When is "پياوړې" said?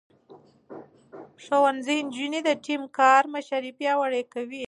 3.77-4.23